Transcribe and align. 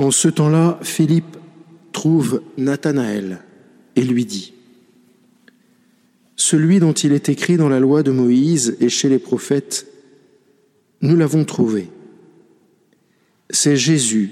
En 0.00 0.10
ce 0.10 0.28
temps-là, 0.28 0.78
Philippe 0.80 1.36
trouve 1.92 2.40
Nathanaël 2.56 3.40
et 3.96 4.02
lui 4.02 4.24
dit 4.24 4.54
Celui 6.36 6.80
dont 6.80 6.94
il 6.94 7.12
est 7.12 7.28
écrit 7.28 7.58
dans 7.58 7.68
la 7.68 7.80
loi 7.80 8.02
de 8.02 8.10
Moïse 8.10 8.78
et 8.80 8.88
chez 8.88 9.10
les 9.10 9.18
prophètes, 9.18 9.86
nous 11.02 11.16
l'avons 11.16 11.44
trouvé. 11.44 11.90
C'est 13.50 13.76
Jésus, 13.76 14.30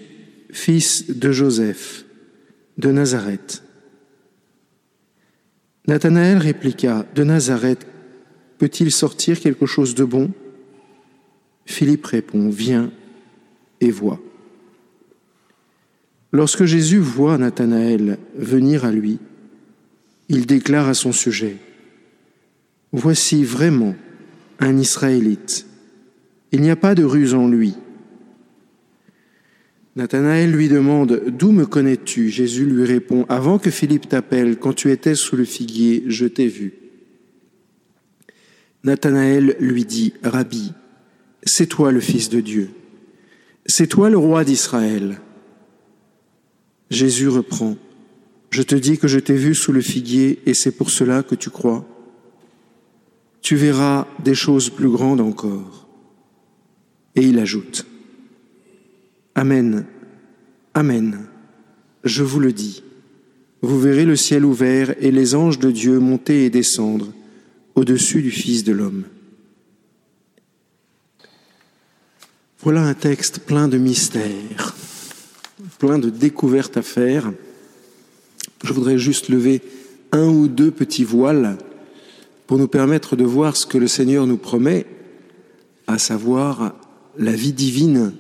fils 0.51 1.11
de 1.11 1.33
Joseph, 1.33 2.07
de 2.79 2.91
Nazareth. 2.91 3.63
Nathanaël 5.87 6.39
répliqua 6.39 7.05
De 7.15 7.25
Nazareth, 7.25 7.87
peut-il 8.57 8.91
sortir 8.91 9.39
quelque 9.39 9.67
chose 9.67 9.95
de 9.95 10.05
bon? 10.05 10.31
Philippe 11.67 12.07
répond 12.07 12.49
Viens 12.49 12.91
et 13.83 13.91
vois. 13.91 14.19
Lorsque 16.33 16.65
Jésus 16.65 16.99
voit 16.99 17.39
Nathanaël 17.39 18.19
venir 18.37 18.85
à 18.85 18.93
lui, 18.93 19.19
il 20.29 20.47
déclare 20.47 20.89
à 20.89 20.95
son 20.95 21.13
sujet 21.13 21.57
Voici 22.93 23.45
vraiment 23.45 23.95
un 24.61 24.77
Israélite. 24.79 25.67
Il 26.53 26.63
n'y 26.63 26.71
a 26.71 26.77
pas 26.77 26.95
de 26.95 27.05
ruse 27.05 27.35
en 27.35 27.49
lui. 27.49 27.75
Nathanaël 29.97 30.51
lui 30.51 30.69
demande 30.69 31.23
D'où 31.29 31.53
me 31.53 31.67
connais-tu? 31.67 32.29
Jésus 32.29 32.65
lui 32.65 32.85
répond 32.85 33.27
Avant 33.29 33.59
que 33.59 33.71
Philippe 33.71 34.09
t'appelle, 34.09 34.59
quand 34.59 34.73
tu 34.73 34.91
étais 34.91 35.15
sous 35.15 35.37
le 35.37 35.45
figuier, 35.45 36.05
je 36.07 36.27
t'ai 36.27 36.47
vu. 36.47 36.75
Nathanaël 38.85 39.57
lui 39.61 39.85
dit 39.85 40.15
Rabbi, 40.23 40.73
c'est 41.43 41.67
toi 41.67 41.91
le 41.91 42.01
Fils 42.01 42.29
de 42.29 42.41
Dieu, 42.41 42.71
c'est 43.67 43.89
toi 43.89 44.09
le 44.09 44.19
roi 44.19 44.45
d'Israël. 44.45 45.21
Jésus 46.91 47.29
reprend 47.29 47.77
Je 48.51 48.63
te 48.63 48.75
dis 48.75 48.99
que 48.99 49.09
je 49.09 49.19
t'ai 49.19 49.37
vu 49.37 49.55
sous 49.55 49.73
le 49.73 49.81
figuier 49.81 50.41
et 50.47 50.55
c'est 50.55 50.73
pour 50.73 50.91
cela 50.91 51.23
que 51.23 51.35
tu 51.35 51.51
crois. 51.51 51.87
Tu 53.43 53.57
verras 53.57 54.07
des 54.25 54.35
choses 54.35 54.71
plus 54.71 54.89
grandes 54.89 55.21
encore. 55.21 55.89
Et 57.15 57.23
il 57.23 57.39
ajoute 57.39 57.87
Amen, 59.35 59.87
Amen, 60.75 61.27
je 62.05 62.23
vous 62.23 62.41
le 62.41 62.53
dis. 62.53 62.83
Vous 63.63 63.81
verrez 63.81 64.05
le 64.05 64.17
ciel 64.17 64.45
ouvert 64.45 64.95
et 65.01 65.11
les 65.11 65.35
anges 65.35 65.59
de 65.59 65.71
Dieu 65.71 65.99
monter 65.99 66.45
et 66.45 66.51
descendre 66.51 67.13
au-dessus 67.75 68.23
du 68.23 68.31
Fils 68.31 68.65
de 68.65 68.73
l'homme. 68.73 69.05
Voilà 72.61 72.83
un 72.83 72.95
texte 72.95 73.41
plein 73.41 73.69
de 73.69 73.79
mystères, 73.79 74.77
plein 75.79 75.99
de 75.99 76.11
découvertes 76.11 76.77
à 76.77 76.83
faire. 76.83 77.33
Je 78.65 78.73
voudrais 78.73 78.99
juste 78.99 79.29
lever 79.29 79.63
un 80.13 80.29
ou 80.29 80.49
deux 80.49 80.71
petits 80.71 81.05
voiles 81.05 81.59
pour 82.47 82.59
nous 82.59 82.69
permettre 82.69 83.17
de 83.17 83.25
voir 83.25 83.57
ce 83.57 83.67
que 83.67 83.79
le 83.79 83.89
Seigneur 83.89 84.27
nous 84.27 84.39
promet, 84.39 84.87
à 85.87 85.99
savoir 85.99 86.75
la 87.19 87.33
vie 87.33 87.53
divine 87.53 88.13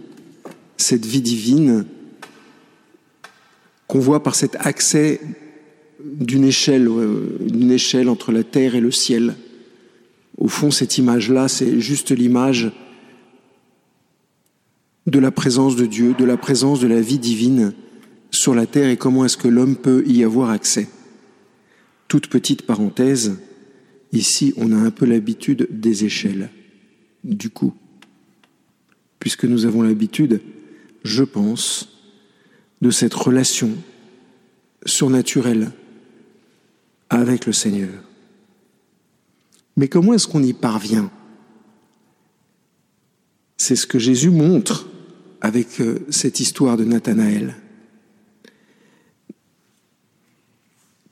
cette 0.78 1.04
vie 1.04 1.20
divine 1.20 1.84
qu'on 3.86 3.98
voit 3.98 4.22
par 4.22 4.34
cet 4.34 4.56
accès 4.60 5.20
d'une 6.02 6.44
échelle, 6.44 6.88
d'une 7.40 7.72
échelle 7.72 8.08
entre 8.08 8.32
la 8.32 8.44
terre 8.44 8.74
et 8.74 8.80
le 8.80 8.90
ciel. 8.90 9.34
Au 10.36 10.48
fond, 10.48 10.70
cette 10.70 10.98
image-là, 10.98 11.48
c'est 11.48 11.80
juste 11.80 12.10
l'image 12.10 12.70
de 15.08 15.18
la 15.18 15.30
présence 15.30 15.76
de 15.76 15.86
Dieu, 15.86 16.14
de 16.14 16.24
la 16.24 16.36
présence 16.36 16.80
de 16.80 16.86
la 16.86 17.00
vie 17.00 17.18
divine 17.18 17.72
sur 18.30 18.54
la 18.54 18.66
terre 18.66 18.90
et 18.90 18.96
comment 18.96 19.24
est-ce 19.24 19.36
que 19.36 19.48
l'homme 19.48 19.76
peut 19.76 20.04
y 20.06 20.22
avoir 20.22 20.50
accès. 20.50 20.88
Toute 22.08 22.28
petite 22.28 22.62
parenthèse, 22.62 23.38
ici 24.12 24.52
on 24.56 24.72
a 24.72 24.76
un 24.76 24.90
peu 24.90 25.06
l'habitude 25.06 25.66
des 25.70 26.04
échelles, 26.04 26.50
du 27.24 27.50
coup, 27.50 27.74
puisque 29.18 29.44
nous 29.44 29.64
avons 29.64 29.82
l'habitude 29.82 30.40
je 31.04 31.24
pense, 31.24 31.88
de 32.80 32.90
cette 32.90 33.14
relation 33.14 33.70
surnaturelle 34.84 35.72
avec 37.10 37.46
le 37.46 37.52
Seigneur. 37.52 37.90
Mais 39.76 39.88
comment 39.88 40.14
est-ce 40.14 40.26
qu'on 40.26 40.42
y 40.42 40.52
parvient? 40.52 41.10
C'est 43.56 43.76
ce 43.76 43.86
que 43.86 43.98
Jésus 43.98 44.30
montre 44.30 44.86
avec 45.40 45.80
euh, 45.80 46.00
cette 46.10 46.40
histoire 46.40 46.76
de 46.76 46.84
Nathanaël. 46.84 47.56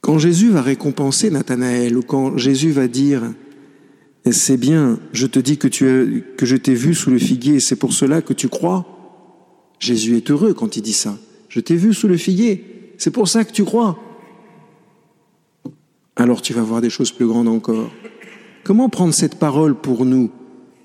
Quand 0.00 0.18
Jésus 0.18 0.50
va 0.50 0.62
récompenser 0.62 1.30
Nathanaël 1.30 1.96
ou 1.96 2.02
quand 2.02 2.36
Jésus 2.36 2.70
va 2.70 2.88
dire 2.88 3.32
c'est 4.30 4.56
bien, 4.56 4.98
je 5.12 5.26
te 5.26 5.38
dis 5.38 5.56
que, 5.56 5.68
tu 5.68 6.24
que 6.36 6.46
je 6.46 6.56
t'ai 6.56 6.74
vu 6.74 6.94
sous 6.94 7.10
le 7.10 7.18
figuier 7.18 7.60
c'est 7.60 7.76
pour 7.76 7.92
cela 7.92 8.22
que 8.22 8.32
tu 8.32 8.48
crois, 8.48 8.86
Jésus 9.78 10.16
est 10.16 10.30
heureux 10.30 10.54
quand 10.54 10.76
il 10.76 10.82
dit 10.82 10.92
ça. 10.92 11.18
Je 11.48 11.60
t'ai 11.60 11.76
vu 11.76 11.94
sous 11.94 12.08
le 12.08 12.16
figuier, 12.16 12.92
c'est 12.98 13.10
pour 13.10 13.28
ça 13.28 13.44
que 13.44 13.52
tu 13.52 13.64
crois. 13.64 13.98
Alors 16.16 16.42
tu 16.42 16.52
vas 16.52 16.62
voir 16.62 16.80
des 16.80 16.90
choses 16.90 17.12
plus 17.12 17.26
grandes 17.26 17.48
encore. 17.48 17.90
Comment 18.64 18.88
prendre 18.88 19.14
cette 19.14 19.38
parole 19.38 19.74
pour 19.74 20.04
nous? 20.04 20.30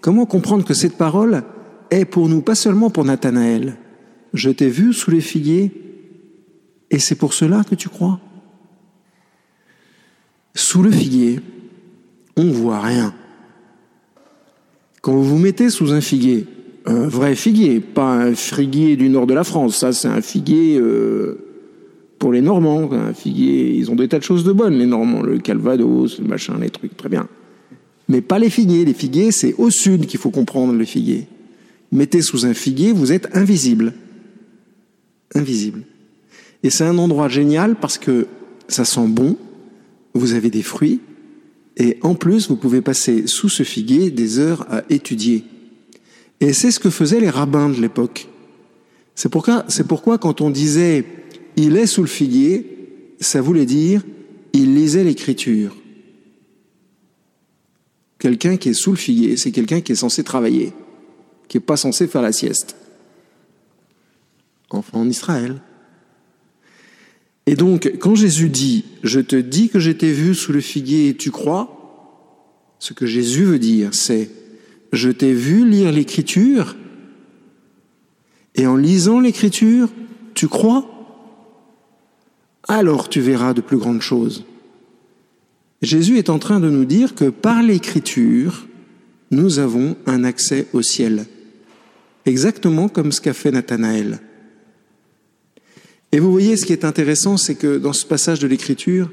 Comment 0.01 0.25
comprendre 0.25 0.65
que 0.65 0.73
cette 0.73 0.97
parole 0.97 1.43
est 1.91 2.05
pour 2.05 2.27
nous, 2.29 2.41
pas 2.41 2.55
seulement 2.55 2.89
pour 2.89 3.05
Nathanaël 3.05 3.75
Je 4.33 4.49
t'ai 4.49 4.69
vu 4.69 4.93
sous 4.93 5.11
les 5.11 5.21
figuiers 5.21 5.71
et 6.89 6.99
c'est 6.99 7.15
pour 7.15 7.33
cela 7.33 7.63
que 7.63 7.75
tu 7.75 7.89
crois 7.89 8.19
Sous 10.55 10.81
le 10.81 10.91
figuier, 10.91 11.39
on 12.35 12.43
ne 12.43 12.51
voit 12.51 12.81
rien. 12.81 13.13
Quand 15.01 15.13
vous 15.13 15.23
vous 15.23 15.37
mettez 15.37 15.69
sous 15.69 15.93
un 15.93 16.01
figuier, 16.01 16.45
un 16.85 17.07
vrai 17.07 17.35
figuier, 17.35 17.79
pas 17.79 18.13
un 18.13 18.35
figuier 18.35 18.95
du 18.95 19.09
nord 19.09 19.27
de 19.27 19.33
la 19.33 19.43
France. 19.43 19.77
Ça, 19.77 19.93
c'est 19.93 20.07
un 20.07 20.21
figuier 20.21 20.77
euh, 20.79 21.37
pour 22.19 22.31
les 22.31 22.41
Normands. 22.41 22.91
Un 22.91 23.13
figuier, 23.13 23.73
ils 23.73 23.89
ont 23.89 23.95
des 23.95 24.07
tas 24.07 24.19
de 24.19 24.23
choses 24.23 24.43
de 24.43 24.51
bonnes, 24.51 24.77
les 24.77 24.85
Normands, 24.85 25.21
le 25.21 25.37
Calvados, 25.39 26.19
le 26.19 26.27
machin, 26.27 26.57
les 26.59 26.69
trucs, 26.69 26.95
très 26.97 27.09
bien. 27.09 27.27
Mais 28.09 28.21
pas 28.21 28.39
les 28.39 28.49
figuiers. 28.49 28.85
Les 28.85 28.93
figuiers, 28.93 29.31
c'est 29.31 29.55
au 29.57 29.69
sud 29.69 30.05
qu'il 30.05 30.19
faut 30.19 30.31
comprendre 30.31 30.73
le 30.73 30.85
figuier. 30.85 31.27
Mettez 31.91 32.21
sous 32.21 32.45
un 32.45 32.53
figuier, 32.53 32.91
vous 32.91 33.11
êtes 33.11 33.35
invisible. 33.35 33.93
Invisible. 35.35 35.83
Et 36.63 36.69
c'est 36.69 36.85
un 36.85 36.97
endroit 36.97 37.27
génial 37.27 37.75
parce 37.75 37.97
que 37.97 38.27
ça 38.67 38.85
sent 38.85 39.07
bon, 39.07 39.37
vous 40.13 40.33
avez 40.33 40.49
des 40.49 40.61
fruits, 40.61 41.01
et 41.77 41.97
en 42.01 42.15
plus, 42.15 42.49
vous 42.49 42.57
pouvez 42.57 42.81
passer 42.81 43.27
sous 43.27 43.49
ce 43.49 43.63
figuier 43.63 44.11
des 44.11 44.39
heures 44.39 44.65
à 44.69 44.83
étudier. 44.89 45.43
Et 46.39 46.53
c'est 46.53 46.71
ce 46.71 46.79
que 46.79 46.89
faisaient 46.89 47.19
les 47.19 47.29
rabbins 47.29 47.69
de 47.69 47.79
l'époque. 47.79 48.27
C'est 49.15 49.29
pourquoi, 49.29 49.65
c'est 49.67 49.87
pourquoi 49.87 50.17
quand 50.17 50.41
on 50.41 50.49
disait 50.49 51.05
il 51.55 51.77
est 51.77 51.85
sous 51.85 52.01
le 52.01 52.07
figuier, 52.07 52.65
ça 53.19 53.41
voulait 53.41 53.65
dire 53.65 54.03
il 54.53 54.75
lisait 54.75 55.03
l'écriture. 55.03 55.75
Quelqu'un 58.19 58.57
qui 58.57 58.69
est 58.69 58.73
sous 58.73 58.91
le 58.91 58.97
figuier, 58.97 59.37
c'est 59.37 59.51
quelqu'un 59.51 59.81
qui 59.81 59.93
est 59.93 59.95
censé 59.95 60.23
travailler, 60.23 60.73
qui 61.51 61.57
n'est 61.57 61.65
pas 61.65 61.75
censé 61.75 62.07
faire 62.07 62.21
la 62.21 62.31
sieste. 62.31 62.77
Enfin, 64.69 64.99
en 64.99 65.09
Israël. 65.09 65.59
Et 67.45 67.55
donc, 67.55 67.91
quand 67.99 68.15
Jésus 68.15 68.47
dit 68.47 68.85
Je 69.03 69.19
te 69.19 69.35
dis 69.35 69.67
que 69.67 69.77
j'étais 69.77 70.13
vu 70.13 70.33
sous 70.33 70.53
le 70.53 70.61
figuier 70.61 71.09
et 71.09 71.17
tu 71.17 71.29
crois, 71.29 72.71
ce 72.79 72.93
que 72.93 73.05
Jésus 73.05 73.43
veut 73.43 73.59
dire, 73.59 73.93
c'est 73.93 74.29
je 74.93 75.09
t'ai 75.09 75.33
vu 75.33 75.67
lire 75.67 75.91
l'écriture, 75.91 76.77
et 78.55 78.65
en 78.65 78.77
lisant 78.77 79.19
l'écriture, 79.19 79.89
tu 80.33 80.47
crois, 80.47 80.85
alors 82.69 83.09
tu 83.09 83.19
verras 83.19 83.53
de 83.53 83.59
plus 83.59 83.77
grandes 83.77 84.01
choses. 84.01 84.45
Jésus 85.81 86.17
est 86.17 86.29
en 86.29 86.39
train 86.39 86.61
de 86.61 86.69
nous 86.69 86.85
dire 86.85 87.13
que 87.13 87.25
par 87.25 87.61
l'écriture, 87.61 88.67
nous 89.31 89.59
avons 89.59 89.97
un 90.05 90.23
accès 90.23 90.67
au 90.71 90.81
ciel, 90.81 91.25
exactement 92.25 92.89
comme 92.89 93.11
ce 93.11 93.21
qu'a 93.21 93.33
fait 93.33 93.51
Nathanaël. 93.51 94.19
Et 96.11 96.19
vous 96.19 96.31
voyez, 96.31 96.57
ce 96.57 96.65
qui 96.65 96.73
est 96.73 96.85
intéressant, 96.85 97.37
c'est 97.37 97.55
que 97.55 97.77
dans 97.77 97.93
ce 97.93 98.05
passage 98.05 98.39
de 98.39 98.47
l'écriture, 98.47 99.09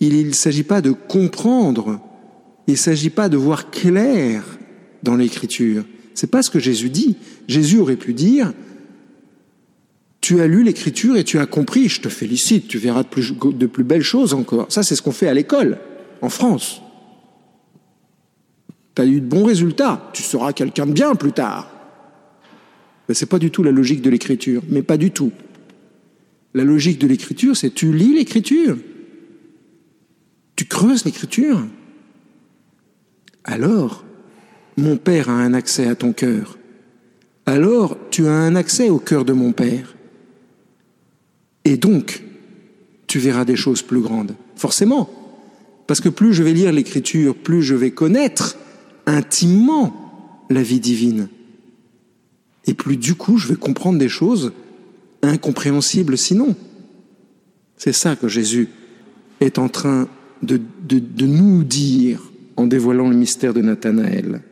il 0.00 0.26
ne 0.26 0.32
s'agit 0.32 0.62
pas 0.62 0.80
de 0.80 0.92
comprendre, 0.92 2.00
il 2.66 2.72
ne 2.72 2.78
s'agit 2.78 3.10
pas 3.10 3.28
de 3.28 3.36
voir 3.36 3.70
clair 3.70 4.44
dans 5.02 5.16
l'écriture. 5.16 5.84
C'est 6.14 6.30
pas 6.30 6.42
ce 6.42 6.50
que 6.50 6.58
Jésus 6.58 6.90
dit. 6.90 7.16
Jésus 7.48 7.78
aurait 7.78 7.96
pu 7.96 8.14
dire 8.14 8.52
Tu 10.20 10.40
as 10.40 10.46
lu 10.46 10.62
l'écriture 10.62 11.16
et 11.16 11.24
tu 11.24 11.38
as 11.38 11.46
compris, 11.46 11.88
je 11.88 12.00
te 12.00 12.08
félicite, 12.08 12.68
tu 12.68 12.78
verras 12.78 13.02
de 13.02 13.08
plus, 13.08 13.32
de 13.32 13.66
plus 13.66 13.84
belles 13.84 14.02
choses 14.02 14.34
encore. 14.34 14.66
Ça, 14.70 14.82
c'est 14.82 14.94
ce 14.94 15.02
qu'on 15.02 15.12
fait 15.12 15.28
à 15.28 15.34
l'école, 15.34 15.78
en 16.20 16.28
France. 16.28 16.82
Tu 18.94 19.02
as 19.02 19.06
eu 19.06 19.20
de 19.20 19.26
bons 19.26 19.44
résultats, 19.44 20.10
tu 20.12 20.22
seras 20.22 20.52
quelqu'un 20.52 20.86
de 20.86 20.92
bien 20.92 21.14
plus 21.14 21.32
tard. 21.32 21.71
Ce 23.12 23.24
n'est 23.24 23.28
pas 23.28 23.38
du 23.38 23.50
tout 23.50 23.62
la 23.62 23.70
logique 23.70 24.02
de 24.02 24.10
l'écriture, 24.10 24.62
mais 24.68 24.82
pas 24.82 24.96
du 24.96 25.10
tout. 25.10 25.32
La 26.54 26.64
logique 26.64 26.98
de 26.98 27.06
l'écriture, 27.06 27.56
c'est 27.56 27.74
tu 27.74 27.92
lis 27.92 28.14
l'écriture. 28.14 28.76
Tu 30.56 30.66
creuses 30.66 31.04
l'écriture. 31.04 31.62
Alors, 33.44 34.04
mon 34.76 34.96
Père 34.96 35.28
a 35.28 35.32
un 35.32 35.54
accès 35.54 35.86
à 35.88 35.94
ton 35.94 36.12
cœur. 36.12 36.58
Alors, 37.46 37.96
tu 38.10 38.26
as 38.26 38.32
un 38.32 38.54
accès 38.54 38.90
au 38.90 38.98
cœur 38.98 39.24
de 39.24 39.32
mon 39.32 39.52
Père. 39.52 39.96
Et 41.64 41.76
donc, 41.76 42.22
tu 43.06 43.18
verras 43.18 43.44
des 43.44 43.56
choses 43.56 43.82
plus 43.82 44.00
grandes. 44.00 44.34
Forcément. 44.56 45.10
Parce 45.86 46.00
que 46.00 46.08
plus 46.08 46.32
je 46.32 46.42
vais 46.42 46.52
lire 46.52 46.72
l'écriture, 46.72 47.34
plus 47.34 47.62
je 47.62 47.74
vais 47.74 47.90
connaître 47.90 48.56
intimement 49.06 50.44
la 50.48 50.62
vie 50.62 50.80
divine. 50.80 51.28
Et 52.66 52.74
plus 52.74 52.96
du 52.96 53.14
coup, 53.14 53.38
je 53.38 53.48
vais 53.48 53.56
comprendre 53.56 53.98
des 53.98 54.08
choses 54.08 54.52
incompréhensibles 55.22 56.16
sinon. 56.16 56.56
C'est 57.76 57.92
ça 57.92 58.16
que 58.16 58.28
Jésus 58.28 58.68
est 59.40 59.58
en 59.58 59.68
train 59.68 60.08
de, 60.42 60.60
nous 61.20 61.64
dire 61.64 62.20
en 62.56 62.66
dévoilant 62.66 63.08
le 63.08 63.16
mystère 63.16 63.54
de 63.54 63.60
Nathanaël. 63.60 64.42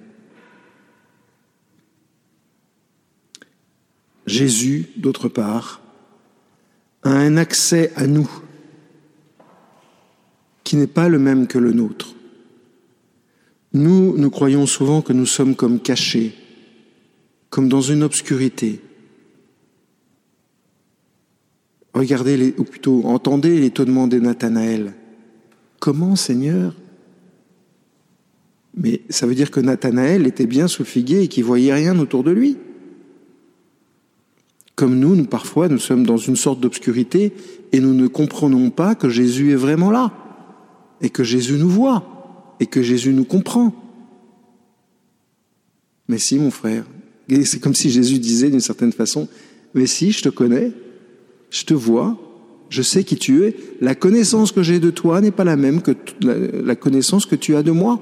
Jésus, 4.27 4.87
d'autre 4.97 5.29
part, 5.29 5.81
a 7.03 7.11
un 7.11 7.37
accès 7.37 7.93
à 7.97 8.07
nous 8.07 8.31
qui 10.63 10.77
n'est 10.77 10.87
pas 10.87 11.09
le 11.09 11.19
même 11.19 11.47
que 11.47 11.59
le 11.59 11.73
nôtre. 11.73 12.15
Nous, 13.73 14.17
nous 14.17 14.31
croyons 14.31 14.67
souvent 14.67 15.03
que 15.03 15.13
nous 15.13 15.27
sommes 15.27 15.57
comme 15.57 15.81
cachés, 15.81 16.35
comme 17.51 17.69
dans 17.69 17.81
une 17.81 18.03
obscurité. 18.03 18.81
Regardez, 21.93 22.37
les, 22.37 22.55
ou 22.57 22.65
plutôt 22.65 23.03
entendez 23.05 23.59
l'étonnement 23.59 24.07
de 24.07 24.21
Nathanaël. 24.21 24.95
Comment, 25.81 26.15
Seigneur? 26.15 26.75
Mais 28.77 29.03
ça 29.11 29.27
veut 29.27 29.35
dire 29.35 29.51
que 29.51 29.59
Nathanaël 29.59 30.27
était 30.27 30.47
bien 30.47 30.69
sous 30.69 30.85
le 30.85 31.13
et 31.21 31.29
qu'il 31.29 31.45
voyait 31.45 31.75
rien 31.75 31.99
autour 31.99 32.23
de 32.23 32.31
lui. 32.31 32.57
Comme 34.77 34.99
nous, 34.99 35.17
nous, 35.17 35.27
parfois, 35.27 35.69
nous 35.69 35.79
sommes 35.79 36.07
dans 36.07 36.17
une 36.17 36.37
sorte 36.37 36.61
d'obscurité 36.61 37.33
et 37.73 37.81
nous 37.81 37.93
ne 37.93 38.07
comprenons 38.07 38.71
pas 38.71 38.95
que 38.95 39.09
Jésus 39.09 39.53
est 39.53 39.57
vraiment 39.57 39.91
là, 39.91 40.13
et 41.01 41.11
que 41.11 41.25
Jésus 41.25 41.55
nous 41.55 41.69
voit, 41.69 42.57
et 42.61 42.67
que 42.67 42.83
Jésus 42.83 43.13
nous 43.13 43.25
comprend. 43.25 43.75
Mais 46.09 46.19
si, 46.19 46.39
mon 46.39 46.51
frère, 46.51 46.85
c'est 47.45 47.61
comme 47.61 47.75
si 47.75 47.91
Jésus 47.91 48.19
disait 48.19 48.51
d'une 48.51 48.61
certaine 48.61 48.93
façon, 48.93 49.29
mais 49.75 49.87
si, 49.87 50.13
je 50.13 50.23
te 50.23 50.29
connais, 50.29 50.73
je 51.51 51.65
te 51.65 51.75
vois, 51.75 52.19
je 52.69 52.83
sais 52.83 53.05
qui 53.05 53.17
tu 53.17 53.45
es, 53.45 53.57
la 53.81 53.95
connaissance 53.95 54.53
que 54.53 54.63
j'ai 54.63 54.81
de 54.81 54.91
toi 54.91 55.21
n'est 55.21 55.31
pas 55.31 55.45
la 55.45 55.57
même 55.57 55.83
que 55.83 55.93
la 56.23 56.77
connaissance 56.77 57.27
que 57.27 57.37
tu 57.37 57.57
as 57.57 57.63
de 57.63 57.71
moi. 57.71 58.01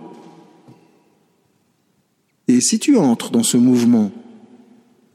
Et 2.48 2.60
si 2.60 2.78
tu 2.78 2.96
entres 2.96 3.30
dans 3.30 3.42
ce 3.42 3.56
mouvement, 3.56 4.12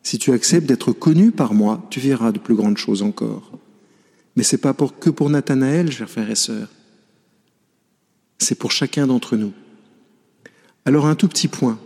si 0.03 0.17
tu 0.17 0.31
acceptes 0.31 0.67
d'être 0.67 0.91
connu 0.91 1.31
par 1.31 1.53
moi, 1.53 1.85
tu 1.89 1.99
verras 1.99 2.31
de 2.31 2.39
plus 2.39 2.55
grandes 2.55 2.77
choses 2.77 3.01
encore. 3.01 3.51
Mais 4.35 4.43
ce 4.43 4.55
n'est 4.55 4.61
pas 4.61 4.73
pour, 4.73 4.97
que 4.97 5.09
pour 5.09 5.29
Nathanaël, 5.29 5.91
chers 5.91 6.09
frères 6.09 6.29
et 6.29 6.35
sœurs. 6.35 6.69
C'est 8.39 8.55
pour 8.55 8.71
chacun 8.71 9.07
d'entre 9.07 9.37
nous. 9.37 9.53
Alors 10.85 11.05
un 11.05 11.15
tout 11.15 11.27
petit 11.27 11.47
point, 11.47 11.79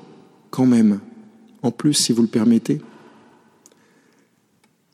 quand 0.50 0.66
même, 0.66 1.00
en 1.64 1.72
plus, 1.72 1.94
si 1.94 2.14
vous 2.14 2.22
le 2.22 2.28
permettez, 2.28 2.82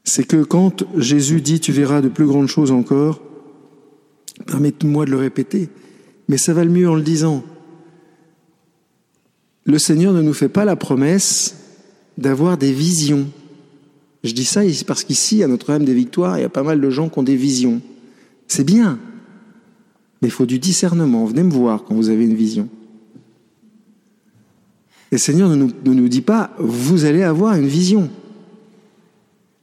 c'est 0.04 0.26
que 0.26 0.44
quand 0.44 0.84
Jésus 0.98 1.42
dit 1.42 1.60
tu 1.60 1.72
verras 1.72 2.02
de 2.02 2.10
plus 2.10 2.26
grandes 2.26 2.48
choses 2.48 2.72
encore, 2.72 3.22
permettez-moi 4.46 5.06
de 5.06 5.12
le 5.12 5.18
répéter, 5.18 5.70
mais 6.28 6.38
ça 6.38 6.54
va 6.54 6.64
le 6.64 6.72
mieux 6.72 6.90
en 6.90 6.96
le 6.96 7.02
disant. 7.02 7.44
Le 9.66 9.80
Seigneur 9.80 10.14
ne 10.14 10.22
nous 10.22 10.34
fait 10.34 10.50
pas 10.50 10.66
la 10.66 10.76
promesse 10.76 11.56
d'avoir 12.18 12.58
des 12.58 12.74
visions. 12.74 13.28
Je 14.24 14.34
dis 14.34 14.46
ça 14.46 14.62
parce 14.86 15.04
qu'ici, 15.04 15.44
à 15.44 15.48
Notre-Dame 15.48 15.86
des 15.86 15.94
Victoires, 15.94 16.38
il 16.38 16.42
y 16.42 16.46
a 16.46 16.50
pas 16.50 16.64
mal 16.64 16.82
de 16.82 16.90
gens 16.90 17.10
qui 17.10 17.20
ont 17.20 17.24
des 17.24 17.36
visions. 17.36 17.82
C'est 18.48 18.64
bien, 18.66 19.00
mais 20.22 20.28
il 20.28 20.32
faut 20.32 20.46
du 20.46 20.60
discernement. 20.60 21.26
Venez 21.26 21.44
me 21.44 21.52
voir 21.52 21.84
quand 21.84 21.96
vous 21.96 22.10
avez 22.10 22.26
une 22.26 22.36
vision. 22.36 22.70
Et 25.14 25.18
le 25.18 25.20
Seigneur 25.20 25.48
ne 25.48 25.68
nous, 25.86 26.10
dit 26.10 26.22
pas, 26.22 26.50
vous 26.58 27.06
allez 27.06 27.22
avoir 27.22 27.54
une 27.54 27.68
vision. 27.68 28.10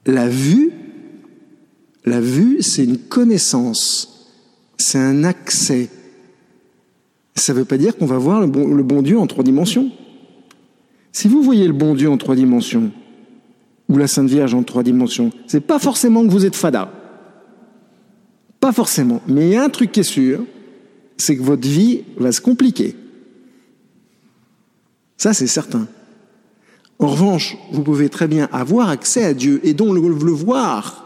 La 0.06 0.28
vue, 0.28 0.70
la 2.04 2.20
vue, 2.20 2.58
c'est 2.62 2.84
une 2.84 2.98
connaissance, 2.98 4.30
c'est 4.78 4.98
un 4.98 5.24
accès. 5.24 5.90
Ça 7.34 7.52
ne 7.52 7.58
veut 7.58 7.64
pas 7.64 7.78
dire 7.78 7.96
qu'on 7.96 8.06
va 8.06 8.16
voir 8.16 8.40
le 8.40 8.46
bon, 8.46 8.72
le 8.72 8.84
bon 8.84 9.02
Dieu 9.02 9.18
en 9.18 9.26
trois 9.26 9.42
dimensions. 9.42 9.90
Si 11.10 11.26
vous 11.26 11.42
voyez 11.42 11.66
le 11.66 11.72
bon 11.72 11.96
Dieu 11.96 12.08
en 12.08 12.16
trois 12.16 12.36
dimensions, 12.36 12.92
ou 13.88 13.96
la 13.98 14.06
Sainte 14.06 14.28
Vierge 14.28 14.54
en 14.54 14.62
trois 14.62 14.84
dimensions, 14.84 15.32
c'est 15.48 15.66
pas 15.66 15.80
forcément 15.80 16.24
que 16.24 16.30
vous 16.30 16.46
êtes 16.46 16.54
fada. 16.54 16.92
Pas 18.60 18.70
forcément. 18.70 19.20
Mais 19.26 19.48
il 19.48 19.52
y 19.54 19.56
a 19.56 19.64
un 19.64 19.68
truc 19.68 19.90
qui 19.90 19.98
est 19.98 20.04
sûr, 20.04 20.44
c'est 21.16 21.36
que 21.36 21.42
votre 21.42 21.66
vie 21.66 22.02
va 22.18 22.30
se 22.30 22.40
compliquer. 22.40 22.94
Ça, 25.20 25.34
c'est 25.34 25.46
certain. 25.46 25.86
En 26.98 27.08
revanche, 27.08 27.58
vous 27.72 27.82
pouvez 27.82 28.08
très 28.08 28.26
bien 28.26 28.48
avoir 28.52 28.88
accès 28.88 29.22
à 29.22 29.34
Dieu 29.34 29.60
et 29.64 29.74
donc 29.74 29.94
le, 29.94 30.30
voir. 30.30 31.04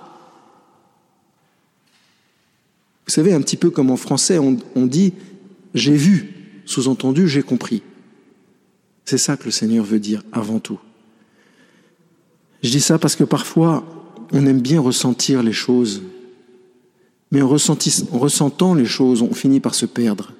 Vous 3.04 3.12
savez, 3.12 3.32
un 3.32 3.40
petit 3.40 3.56
peu 3.56 3.70
comme 3.70 3.90
en 3.90 3.96
français, 3.96 4.38
on, 4.38 4.86
dit 4.86 5.14
j'ai 5.74 5.96
vu, 5.96 6.62
sous-entendu 6.64 7.26
j'ai 7.26 7.42
compris. 7.42 7.82
C'est 9.04 9.18
ça 9.18 9.36
que 9.36 9.46
le 9.46 9.50
Seigneur 9.50 9.84
veut 9.84 9.98
dire 9.98 10.22
avant 10.30 10.60
tout. 10.60 10.78
Je 12.62 12.70
dis 12.70 12.80
ça 12.80 13.00
parce 13.00 13.16
que 13.16 13.24
parfois, 13.24 13.84
on 14.30 14.46
aime 14.46 14.60
bien 14.60 14.80
ressentir 14.80 15.42
les 15.42 15.52
choses, 15.52 16.02
mais 17.32 17.42
en 17.42 17.48
ressentant 17.48 18.74
les 18.74 18.86
choses, 18.86 19.22
on 19.22 19.34
finit 19.34 19.58
par 19.58 19.74
se 19.74 19.86
perdre. 19.86 20.34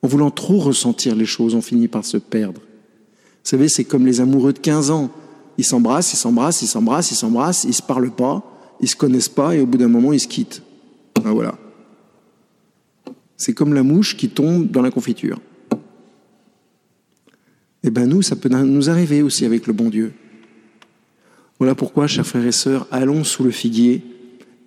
En 0.00 0.08
voulant 0.08 0.30
trop 0.30 0.58
ressentir 0.58 1.14
les 1.14 1.26
choses, 1.26 1.54
on 1.54 1.60
finit 1.60 1.88
par 1.88 2.06
se 2.06 2.16
perdre. 2.16 2.62
Vous 3.44 3.50
savez, 3.50 3.68
c'est 3.68 3.84
comme 3.84 4.04
les 4.04 4.20
amoureux 4.20 4.52
de 4.52 4.58
15 4.58 4.90
ans. 4.90 5.10
Ils 5.56 5.64
s'embrassent, 5.64 6.12
ils 6.12 6.16
s'embrassent, 6.16 6.62
ils 6.62 6.66
s'embrassent, 6.66 7.10
ils 7.10 7.16
s'embrassent, 7.16 7.64
ils 7.64 7.74
se 7.74 7.82
parlent 7.82 8.14
pas, 8.14 8.44
ils 8.80 8.88
se 8.88 8.96
connaissent 8.96 9.28
pas, 9.28 9.56
et 9.56 9.60
au 9.60 9.66
bout 9.66 9.78
d'un 9.78 9.88
moment, 9.88 10.12
ils 10.12 10.20
se 10.20 10.28
quittent. 10.28 10.62
Ben 11.22 11.32
voilà. 11.32 11.58
C'est 13.36 13.54
comme 13.54 13.74
la 13.74 13.82
mouche 13.82 14.16
qui 14.16 14.28
tombe 14.28 14.70
dans 14.70 14.82
la 14.82 14.90
confiture. 14.90 15.40
Eh 17.84 17.90
bien 17.90 18.06
nous, 18.06 18.22
ça 18.22 18.36
peut 18.36 18.48
nous 18.48 18.90
arriver 18.90 19.22
aussi 19.22 19.44
avec 19.44 19.66
le 19.66 19.72
bon 19.72 19.88
Dieu. 19.88 20.12
Voilà 21.58 21.74
pourquoi, 21.74 22.06
chers 22.06 22.26
frères 22.26 22.46
et 22.46 22.52
sœurs, 22.52 22.86
allons 22.90 23.24
sous 23.24 23.42
le 23.42 23.50
figuier, 23.50 24.02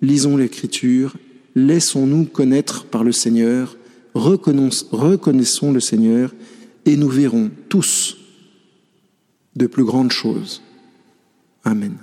lisons 0.00 0.36
l'Écriture, 0.36 1.16
laissons-nous 1.54 2.24
connaître 2.24 2.84
par 2.84 3.04
le 3.04 3.12
Seigneur, 3.12 3.76
reconnaissons 4.14 5.72
le 5.72 5.80
Seigneur, 5.80 6.34
et 6.84 6.96
nous 6.96 7.08
verrons 7.08 7.50
tous 7.68 8.18
de 9.54 9.66
plus 9.66 9.84
grandes 9.84 10.12
choses. 10.12 10.62
Amen. 11.64 11.98